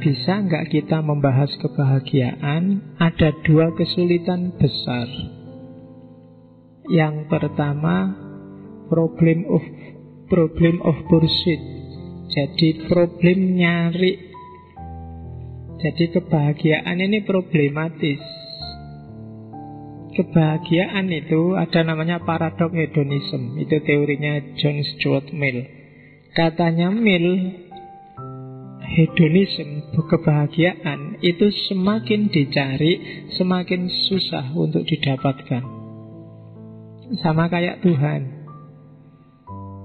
[0.00, 2.96] bisa nggak kita membahas kebahagiaan?
[3.00, 5.08] Ada dua kesulitan besar.
[6.86, 8.14] Yang pertama,
[8.86, 9.64] problem of
[10.30, 11.58] problem of pursuit.
[12.30, 14.14] Jadi problem nyari.
[15.76, 18.22] Jadi kebahagiaan ini problematis.
[20.16, 23.60] Kebahagiaan itu ada namanya paradok hedonism.
[23.60, 25.68] Itu teorinya John Stuart Mill.
[26.32, 27.65] Katanya Mill,
[28.86, 35.62] hedonisme, kebahagiaan itu semakin dicari, semakin susah untuk didapatkan.
[37.22, 38.22] Sama kayak Tuhan.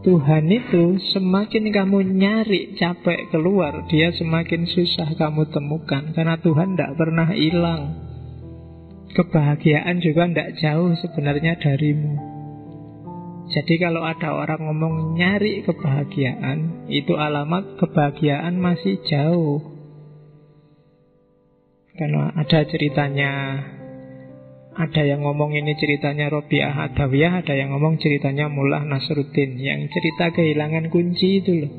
[0.02, 6.98] Tuhan itu semakin kamu nyari capek keluar, dia semakin susah kamu temukan karena Tuhan tidak
[6.98, 7.84] pernah hilang.
[9.14, 12.31] Kebahagiaan juga tidak jauh sebenarnya darimu.
[13.52, 19.60] Jadi kalau ada orang ngomong nyari kebahagiaan, itu alamat kebahagiaan masih jauh.
[21.92, 23.32] Karena ada ceritanya,
[24.72, 30.32] ada yang ngomong ini ceritanya Robiah Adawiyah, ada yang ngomong ceritanya Mullah Nasruddin, yang cerita
[30.32, 31.72] kehilangan kunci itu loh.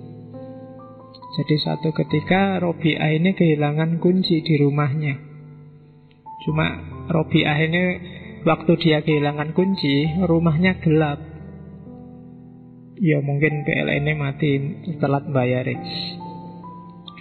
[1.33, 5.16] Jadi satu ketika Robiah ini kehilangan kunci di rumahnya.
[6.44, 6.68] Cuma
[7.08, 7.83] Robiah ini
[8.44, 11.31] waktu dia kehilangan kunci, rumahnya gelap.
[13.03, 15.67] Ya mungkin PLN-nya mati telat bayar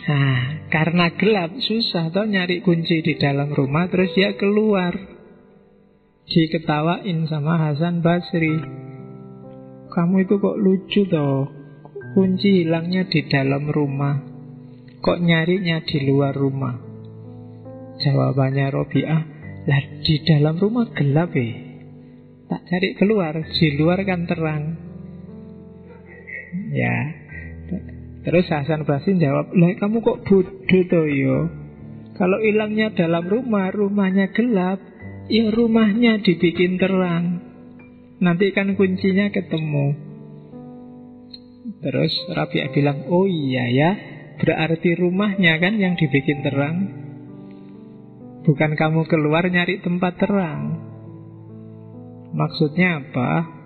[0.02, 4.94] Nah, karena gelap susah toh nyari kunci di dalam rumah terus dia keluar.
[6.30, 8.62] Diketawain sama Hasan Basri.
[9.90, 11.50] Kamu itu kok lucu toh.
[12.14, 14.22] Kunci hilangnya di dalam rumah.
[15.02, 16.78] Kok nyarinya di luar rumah?
[17.98, 19.22] Jawabannya Robiah,
[19.66, 21.54] lah di dalam rumah gelap eh.
[22.46, 24.91] Tak cari keluar, di luar kan terang.
[26.72, 26.98] Ya.
[28.22, 31.38] Terus Hasan Basri jawab, "Lah kamu kok bodoh toh yo?
[32.20, 34.78] Kalau hilangnya dalam rumah, rumahnya gelap,
[35.32, 37.42] ya rumahnya dibikin terang.
[38.22, 39.88] Nanti kan kuncinya ketemu."
[41.82, 43.92] Terus Rabi'ah bilang, "Oh iya ya,
[44.38, 46.78] berarti rumahnya kan yang dibikin terang.
[48.46, 50.78] Bukan kamu keluar nyari tempat terang."
[52.32, 53.61] Maksudnya apa?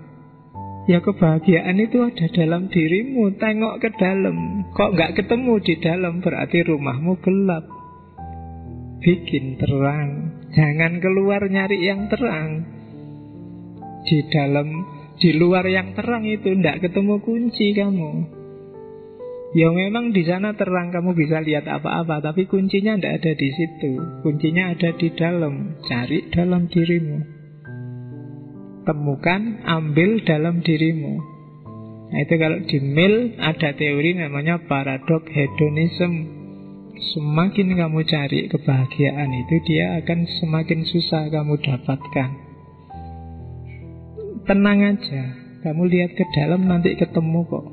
[0.85, 3.33] Ya kebahagiaan itu ada dalam dirimu.
[3.41, 4.69] Tengok ke dalam.
[4.69, 6.21] Kok nggak ketemu di dalam?
[6.21, 7.65] Berarti rumahmu gelap.
[9.01, 10.09] Bikin terang.
[10.53, 12.69] Jangan keluar nyari yang terang.
[14.05, 18.13] Di dalam Di luar yang terang itu Nggak ketemu kunci kamu.
[19.57, 20.93] Ya memang di sana terang.
[20.93, 24.21] Kamu bisa lihat apa-apa Tapi kuncinya tidak ada di situ.
[24.21, 25.81] Kuncinya ada di dalam.
[25.81, 27.34] Cari dalam dirimu
[28.85, 31.35] temukan, ambil dalam dirimu.
[32.13, 36.31] Nah itu kalau di Mill ada teori namanya paradok hedonism.
[36.95, 42.29] Semakin kamu cari kebahagiaan itu dia akan semakin susah kamu dapatkan.
[44.47, 45.23] Tenang aja,
[45.65, 47.65] kamu lihat ke dalam nanti ketemu kok.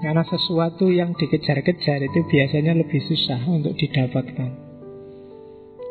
[0.00, 4.50] Karena sesuatu yang dikejar-kejar itu biasanya lebih susah untuk didapatkan.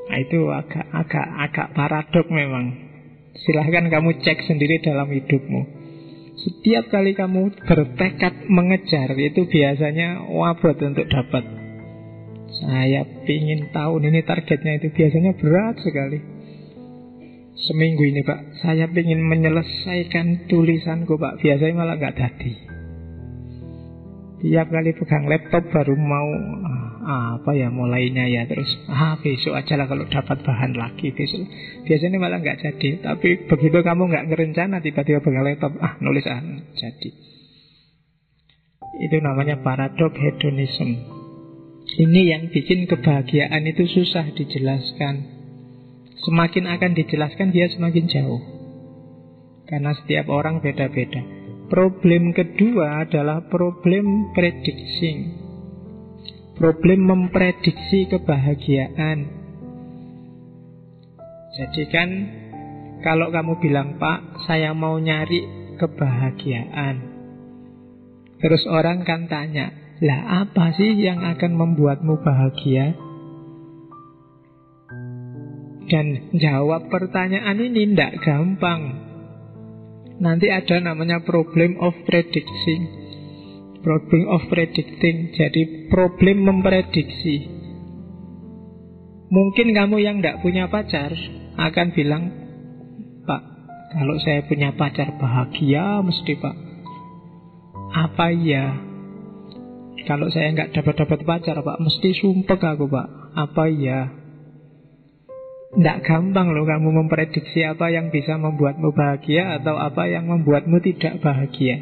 [0.10, 2.89] Nah, itu agak agak agak paradok memang.
[3.46, 5.62] Silahkan kamu cek sendiri dalam hidupmu.
[6.40, 11.44] Setiap kali kamu bertekad mengejar Itu biasanya wabot untuk dapat.
[12.64, 16.20] Saya ingin tahu ini targetnya itu biasanya berat sekali.
[17.60, 21.44] Seminggu ini pak Saya ingin menyelesaikan tulisanku pak.
[21.44, 22.69] Biasanya malah nggak tadi
[24.40, 26.30] Tiap kali pegang laptop baru mau
[27.04, 31.44] ah, apa ya mulainya ya terus ah besok aja lah kalau dapat bahan lagi besok.
[31.84, 36.40] Biasanya malah nggak jadi tapi begitu kamu nggak ngerencana tiba-tiba pegang laptop ah nulis ah
[36.72, 37.10] jadi.
[39.04, 41.20] Itu namanya paradok hedonism
[42.00, 45.36] ini yang bikin kebahagiaan itu susah dijelaskan.
[46.22, 48.44] Semakin akan dijelaskan dia semakin jauh.
[49.66, 51.39] Karena setiap orang beda-beda
[51.70, 55.38] Problem kedua adalah problem prediksi.
[56.58, 59.18] Problem memprediksi kebahagiaan.
[61.54, 62.10] Jadi kan
[63.06, 65.46] kalau kamu bilang Pak, saya mau nyari
[65.78, 66.96] kebahagiaan.
[68.42, 69.70] Terus orang kan tanya,
[70.02, 72.98] lah apa sih yang akan membuatmu bahagia?
[75.90, 79.09] Dan jawab pertanyaan ini tidak gampang
[80.20, 82.82] nanti ada namanya problem of predicting.
[83.80, 87.48] Problem of predicting, jadi problem memprediksi.
[89.32, 91.16] Mungkin kamu yang tidak punya pacar
[91.56, 92.24] akan bilang,
[93.24, 93.42] Pak,
[93.96, 96.56] kalau saya punya pacar bahagia mesti Pak.
[97.90, 98.90] Apa iya?
[100.06, 104.19] Kalau saya nggak dapat-dapat pacar Pak Mesti sumpek aku Pak Apa iya
[105.70, 111.22] Tidak gampang loh kamu memprediksi apa yang bisa membuatmu bahagia Atau apa yang membuatmu tidak
[111.22, 111.78] bahagia.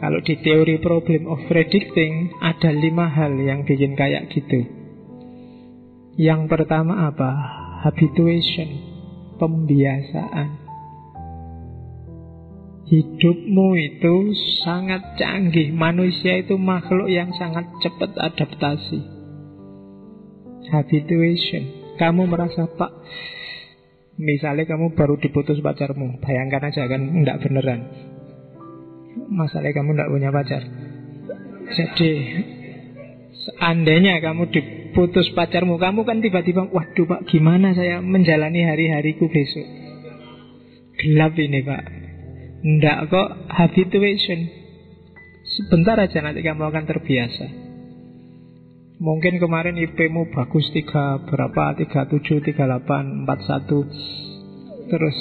[0.00, 4.64] Kalau di teori problem of predicting Ada lima hal yang bikin kayak gitu.
[6.16, 7.30] Yang pertama apa?
[7.84, 8.96] Habituation
[9.36, 10.64] Pembiasaan.
[12.88, 14.14] Hidupmu itu
[14.64, 19.04] sangat canggih Manusia itu makhluk yang sangat cepat adaptasi.
[20.72, 22.92] Habituation Kamu merasa pak
[24.16, 27.80] Misalnya kamu baru diputus pacarmu Bayangkan aja kan Enggak beneran.
[29.32, 30.62] Masalahnya kamu enggak punya pacar.
[31.76, 32.10] Jadi
[33.36, 39.66] Seandainya kamu diputus pacarmu Kamu kan tiba-tiba Waduh pak gimana saya menjalani hari-hariku besok
[40.96, 41.82] Gelap ini pak.
[42.64, 44.48] Enggak kok habituation
[45.46, 47.65] Sebentar aja nanti kamu akan terbiasa
[48.96, 51.76] Mungkin kemarin IP-mu bagus 3 berapa?
[51.76, 52.16] 37,
[52.48, 55.18] 38, 41 Terus.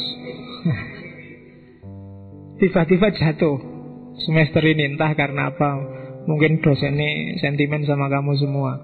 [2.64, 3.60] Tiba-tiba jatuh.
[4.16, 5.76] Semester ini entah karena apa.
[6.24, 8.80] Mungkin dosen ini sentimen sama kamu semua.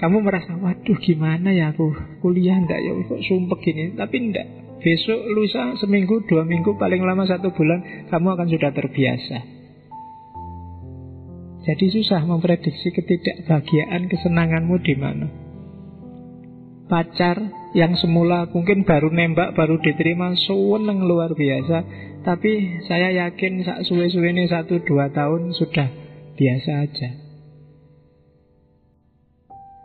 [0.00, 1.92] Kamu merasa Waduh gimana ya aku?
[2.24, 2.96] Kuliah enggak ya?
[2.96, 3.92] Kok sumpah gini?
[3.92, 4.46] Tapi enggak
[4.80, 9.55] Besok, lusa, seminggu, dua minggu, paling lama satu bulan Kamu akan sudah terbiasa
[11.66, 15.26] Jadi susah memprediksi ketidakbahagiaan kesenanganmu di mana.
[16.86, 17.42] Pacar
[17.74, 21.82] yang semula mungkin baru nembak, baru diterima Seneng luar biasa.
[22.22, 25.90] Tapi saya yakin saat suwe-suwe ini satu dua tahun sudah
[26.38, 27.10] biasa aja.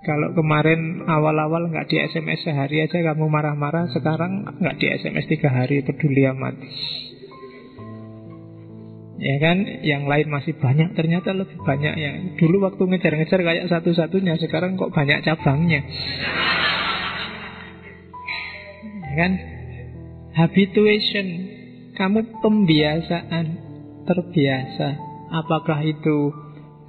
[0.01, 5.53] Kalau kemarin awal-awal nggak di SMS sehari aja kamu marah-marah, sekarang nggak di SMS tiga
[5.53, 6.57] hari peduli amat.
[9.21, 14.33] Ya kan, yang lain masih banyak, ternyata lebih banyak yang dulu waktu ngejar-ngejar kayak satu-satunya,
[14.41, 15.85] sekarang kok banyak cabangnya.
[19.05, 19.31] Ya kan,
[20.33, 21.27] habituation,
[21.93, 23.45] kamu pembiasaan,
[24.09, 24.89] terbiasa.
[25.29, 26.33] Apakah itu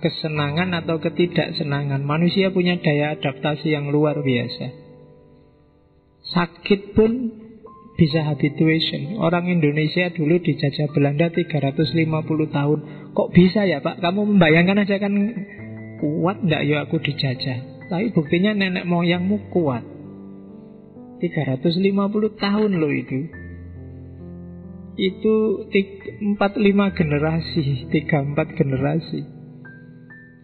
[0.02, 2.02] kesenangan atau ketidaksenangan.
[2.02, 4.66] Manusia punya daya adaptasi yang luar biasa.
[6.32, 7.41] Sakit pun
[8.02, 9.14] bisa habituation.
[9.22, 12.02] Orang Indonesia dulu dijajah Belanda 350
[12.50, 12.78] tahun.
[13.14, 14.02] Kok bisa ya Pak?
[14.02, 15.14] Kamu membayangkan aja kan
[16.02, 17.86] kuat nggak ya aku dijajah.
[17.86, 19.86] Tapi buktinya nenek moyangmu kuat.
[21.22, 23.30] 350 tahun loh itu.
[24.98, 25.34] Itu
[25.70, 29.20] 4-5 generasi, 3-4 generasi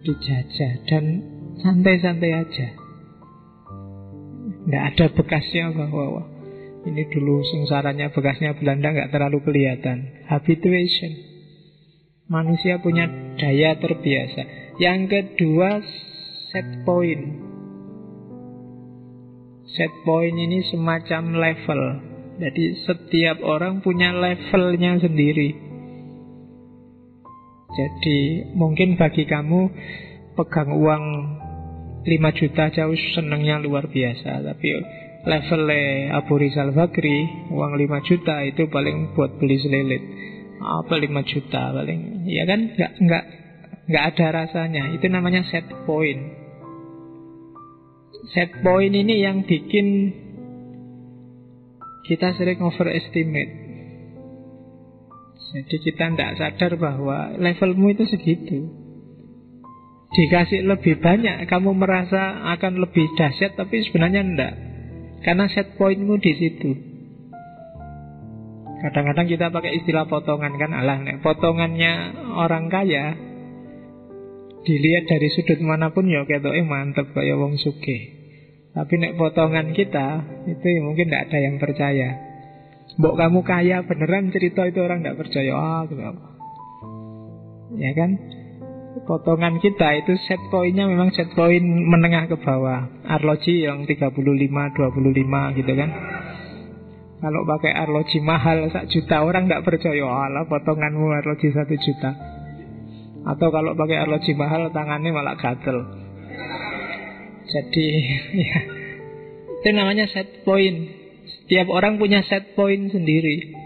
[0.07, 1.05] dijajah dan
[1.59, 2.69] santai-santai aja.
[4.63, 6.38] Nggak ada bekasnya bahwa
[6.89, 10.25] ini dulu sengsaranya bekasnya Belanda nggak terlalu kelihatan.
[10.27, 11.13] Habituation.
[12.29, 14.75] Manusia punya daya terbiasa.
[14.81, 15.81] Yang kedua
[16.53, 17.25] set point.
[19.69, 21.81] Set point ini semacam level.
[22.39, 25.51] Jadi setiap orang punya levelnya sendiri.
[27.69, 28.19] Jadi
[28.57, 29.61] mungkin bagi kamu
[30.35, 31.05] pegang uang
[32.09, 34.69] 5 juta jauh senangnya luar biasa Tapi
[35.27, 40.03] levelnya Abu Rizal Bakri Uang 5 juta itu paling buat beli selilit.
[40.59, 42.29] Apa 5 juta paling?
[42.29, 43.25] Ya kan nggak nggak
[43.89, 44.95] nggak ada rasanya.
[44.95, 46.23] Itu namanya set point.
[48.35, 50.13] Set point ini yang bikin
[52.09, 53.69] Kita sering overestimate.
[55.49, 58.69] Jadi kita tidak sadar bahwa levelmu itu segitu.
[60.09, 64.55] Dikasih lebih banyak, kamu merasa akan lebih dahsyat, tapi sebenarnya tidak.
[65.23, 66.71] Karena set pointmu di situ.
[68.79, 73.19] Kadang-kadang kita pakai istilah potongan kan, alah, nek potongannya orang kaya
[74.63, 77.99] dilihat dari sudut mana pun ya kayak eh mantep kayak wong suke.
[78.79, 82.09] Tapi nek potongan kita itu ya mungkin tidak ada yang percaya.
[82.99, 86.39] Mbok kamu kaya beneran cerita itu orang tidak percaya ah kenapa
[87.77, 88.11] ya kan
[89.05, 92.89] potongan kita itu set poinnya memang set poin menengah ke bawah.
[93.05, 95.91] Arloji yang 35 25 gitu kan.
[97.19, 100.07] Kalau pakai arloji mahal sak juta orang tidak percaya.
[100.07, 102.11] Allah potonganmu arloji satu juta.
[103.27, 105.83] Atau kalau pakai arloji mahal tangannya malah gatel.
[107.49, 107.87] Jadi
[108.49, 108.61] ya.
[109.59, 110.97] Itu namanya set point.
[111.51, 113.57] Tiap orang punya set point sendiri.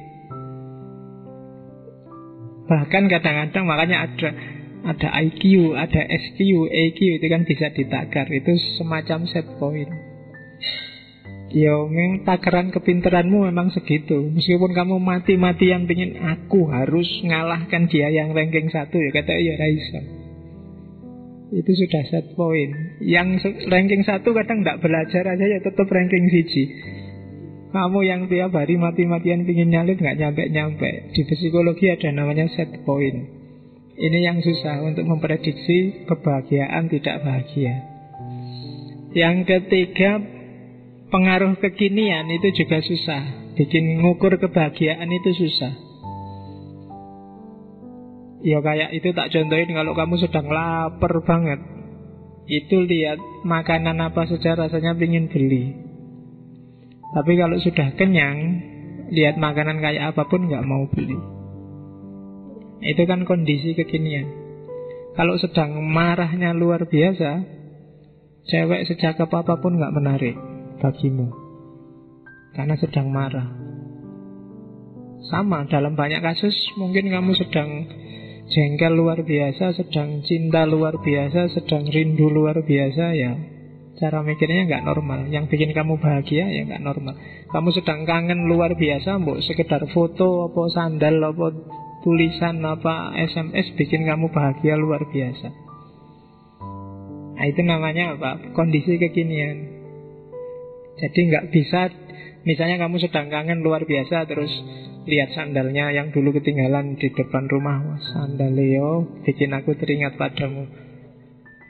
[2.73, 4.31] Bahkan kadang-kadang makanya ada
[4.83, 8.27] ada IQ, ada SQ, EQ itu kan bisa ditakar.
[8.27, 9.91] Itu semacam set point.
[11.53, 14.33] Ya memang takaran kepinteranmu memang segitu.
[14.33, 18.97] Meskipun kamu mati-matian pingin Aku harus ngalahkan dia yang ranking satu.
[18.97, 20.01] Ya kata ya Raisa
[21.53, 23.05] Itu sudah set point.
[23.05, 26.65] Yang ranking satu kadang tidak belajar aja Ya tetap ranking siji.
[27.71, 31.13] Kamu yang tiap hari mati-matian pingin nyalip nggak nyampe-nyampe.
[31.13, 33.42] Di psikologi ada namanya set point
[33.93, 37.75] Ini yang susah untuk memprediksi Kebahagiaan tidak bahagia
[39.13, 40.21] Yang ketiga
[41.13, 43.53] pengaruh kekinian itu juga susah.
[43.53, 45.77] Bikin ngukur kebahagiaan itu susah.
[48.43, 51.61] Ya kayak itu tak contohin kalau kamu sedang lapar banget.
[52.49, 55.77] Itu lihat makanan apa saja rasanya ingin beli.
[57.13, 58.39] Tapi kalau sudah kenyang,
[59.13, 61.42] lihat makanan kayak apa pun nggak mau beli.
[62.83, 64.27] Itu kan kondisi kekinian.
[65.15, 67.45] Kalau sedang marahnya luar biasa,
[68.49, 70.37] cewek sejak apa pun nggak menarik
[70.83, 71.31] bagimu
[72.53, 73.49] karena sedang marah.
[75.31, 77.87] Sama dalam banyak kasus mungkin kamu sedang
[78.51, 83.33] jengkel luar biasa, sedang cinta luar biasa, sedang rindu luar biasa ya
[84.03, 85.31] cara mikirnya nggak normal.
[85.31, 87.15] Yang bikin kamu bahagia ya nggak normal.
[87.55, 91.47] Kamu sedang kangen luar biasa, mbok sekedar foto apa sandal apa
[92.03, 95.49] tulisan apa SMS bikin kamu bahagia luar biasa.
[97.33, 98.55] Nah, itu namanya apa?
[98.55, 99.83] Kondisi kekinian.
[101.01, 101.91] Jadi nggak bisa
[102.43, 104.51] Misalnya kamu sedang kangen luar biasa Terus
[105.07, 110.69] lihat sandalnya yang dulu ketinggalan di depan rumah Sandal Leo bikin aku teringat padamu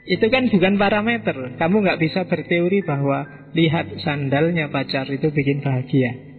[0.09, 6.32] Itu kan bukan parameter Kamu nggak bisa berteori bahwa Lihat sandalnya pacar itu bikin bahagia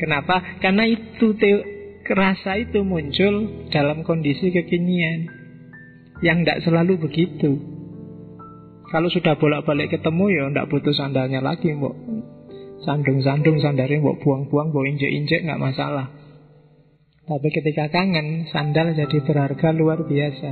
[0.00, 0.58] Kenapa?
[0.64, 1.36] Karena itu
[2.08, 5.28] kerasa itu muncul dalam kondisi kekinian
[6.24, 7.70] Yang tidak selalu begitu
[8.90, 11.94] kalau sudah bolak-balik ketemu ya ndak butuh sandalnya lagi, Mbok.
[12.82, 16.10] Sandung-sandung sandarnya mbok buang-buang, mbok injek-injek nggak masalah.
[17.28, 20.50] Tapi ketika kangen, sandal jadi berharga luar biasa.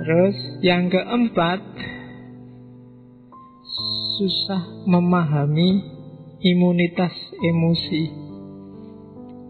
[0.00, 1.60] Terus yang keempat,
[4.16, 5.93] susah memahami
[6.44, 8.04] imunitas emosi.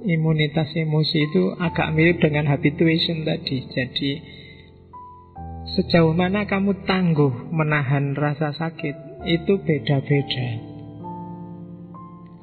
[0.05, 3.67] Imunitas emosi itu agak mirip dengan habituation tadi.
[3.73, 4.11] Jadi
[5.75, 10.49] Sejauh mana kamu tangguh menahan rasa sakit itu beda-beda.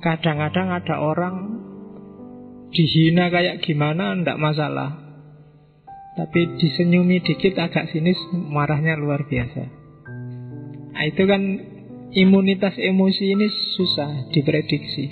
[0.03, 1.35] Kadang-kadang ada orang
[2.75, 4.99] dihina kayak gimana ndak masalah.
[6.19, 9.63] Tapi disenyumi dikit agak sinis marahnya luar biasa.
[10.91, 11.70] Nah, itu kan
[12.11, 15.11] imunitas emosi ini susah diprediksi.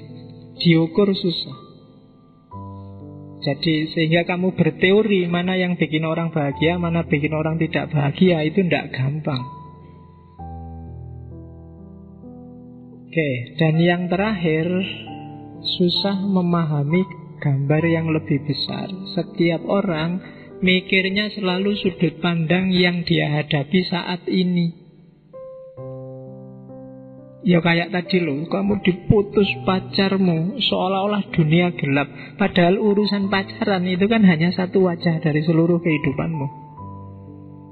[0.59, 1.57] Diukur susah.
[3.39, 8.59] Jadi sehingga kamu berteori mana yang bikin orang bahagia, mana bikin orang tidak bahagia itu
[8.67, 9.39] tidak gampang.
[13.09, 14.69] Oke, dan yang terakhir
[15.79, 17.01] susah memahami
[17.39, 18.91] gambar yang lebih besar.
[19.15, 20.19] Setiap orang
[20.59, 24.78] mikirnya selalu sudut pandang yang dia hadapi saat ini.
[27.39, 32.11] Ya kayak tadi loh, kamu diputus pacarmu seolah-olah dunia gelap.
[32.35, 36.47] Padahal urusan pacaran itu kan hanya satu wajah dari seluruh kehidupanmu.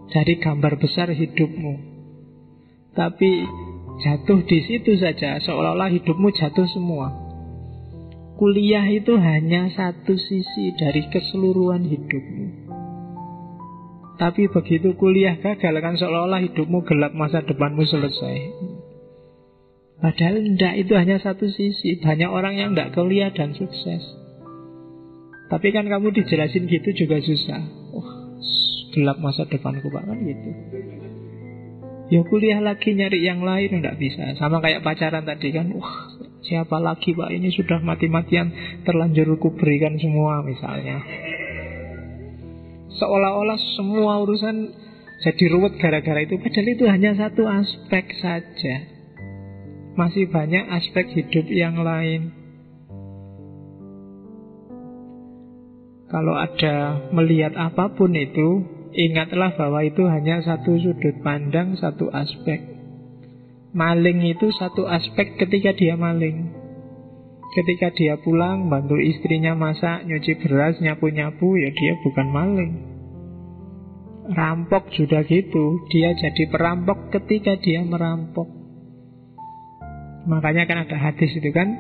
[0.07, 1.74] Dari gambar besar hidupmu.
[2.95, 3.43] Tapi
[4.07, 7.12] jatuh di situ saja, seolah-olah hidupmu jatuh semua.
[8.39, 12.45] Kuliah itu hanya satu sisi dari keseluruhan hidupmu.
[14.15, 18.66] Tapi begitu kuliah gagal kan seolah-olah hidupmu gelap masa depanmu selesai.
[19.98, 21.98] Padahal tidak itu hanya satu sisi.
[21.98, 24.04] Banyak orang yang tidak kuliah dan sukses.
[25.50, 27.62] Tapi kan kamu dijelasin gitu juga susah.
[27.98, 28.10] Wah,
[28.94, 30.06] gelap masa depanku pak.
[30.06, 30.50] Kan gitu.
[32.08, 34.38] Ya kuliah lagi nyari yang lain Tidak bisa.
[34.38, 35.74] Sama kayak pacaran tadi kan.
[35.74, 36.13] Wah
[36.46, 37.34] siapa lagi pak?
[37.34, 38.54] Ini sudah mati-matian
[38.86, 41.01] Terlanjur ku berikan semua misalnya.
[43.01, 44.56] Seolah-olah semua urusan
[45.25, 46.38] jadi ruwet gara-gara itu.
[46.38, 48.97] Padahal itu hanya satu aspek saja
[49.98, 52.30] masih banyak aspek hidup yang lain.
[56.08, 58.63] Kalau ada melihat apa pun itu,
[58.96, 62.63] ingatlah bahwa itu hanya satu sudut pandang, satu aspek.
[63.75, 66.56] Maling itu satu aspek ketika dia maling.
[67.58, 72.74] Ketika dia pulang, bantu istrinya masak, nyuci beras, nyapu-nyapu, ya dia bukan maling.
[74.32, 78.66] Rampok juga gitu, dia jadi perampok ketika dia merampok.
[80.27, 81.72] Makanya kan ada hadis itu kan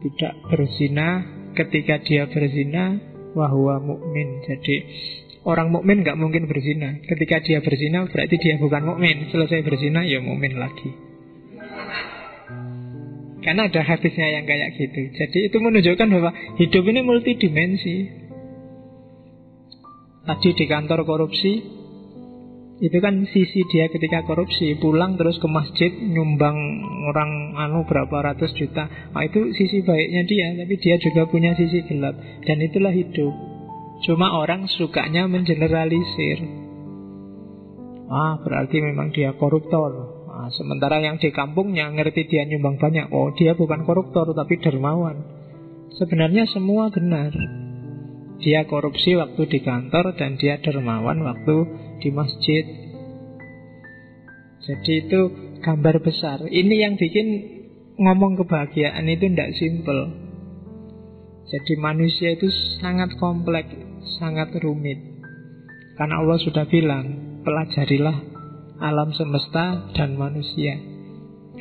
[0.00, 1.26] Tidak berzina
[1.58, 3.02] ketika dia berzina
[3.34, 4.74] Wahwa mukmin Jadi
[5.46, 6.98] Orang mukmin nggak mungkin berzina.
[7.06, 9.30] Ketika dia berzina berarti dia bukan mukmin.
[9.30, 10.90] Selesai berzina ya mukmin lagi.
[13.46, 15.06] Karena ada hadisnya yang kayak gitu.
[15.14, 17.96] Jadi itu menunjukkan bahwa hidup ini multidimensi.
[20.26, 21.62] Tadi di kantor korupsi,
[22.76, 26.56] itu kan sisi dia ketika korupsi pulang terus ke masjid nyumbang
[27.08, 28.84] orang anu berapa ratus juta.
[29.16, 33.32] Nah, itu sisi baiknya dia, tapi dia juga punya sisi gelap dan itulah hidup.
[34.04, 36.66] Cuma orang sukanya mengeneralisir.
[38.12, 40.12] Ah, berarti memang dia koruptor.
[40.28, 43.08] Nah, sementara yang di kampungnya ngerti dia nyumbang banyak.
[43.08, 45.16] Oh, dia bukan koruptor tapi dermawan.
[45.96, 47.32] Sebenarnya semua benar.
[48.36, 51.56] Dia korupsi waktu di kantor dan dia dermawan waktu
[52.00, 52.64] di masjid.
[54.66, 55.20] Jadi itu
[55.62, 56.42] gambar besar.
[56.46, 57.26] Ini yang bikin
[57.96, 60.02] ngomong kebahagiaan itu tidak simple.
[61.46, 62.50] Jadi manusia itu
[62.82, 63.70] sangat kompleks,
[64.18, 64.98] sangat rumit.
[65.94, 68.18] Karena Allah sudah bilang, pelajarilah
[68.82, 70.76] alam semesta dan manusia.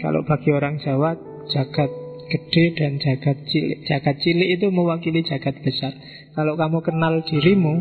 [0.02, 1.16] Kalau bagi orang Jawa,
[1.48, 1.88] jagat
[2.28, 3.80] gede dan jagat cilik.
[3.88, 5.94] Jagat cilik itu mewakili jagat besar.
[6.36, 7.76] Kalau kamu kenal dirimu,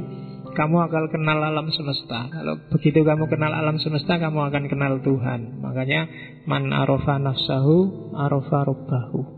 [0.54, 2.30] kamu akan kenal alam semesta.
[2.30, 5.58] Kalau begitu kamu kenal alam semesta, kamu akan kenal Tuhan.
[5.60, 6.00] Makanya
[6.46, 7.76] man arofa nafsahu
[8.14, 9.33] arofa robbahu.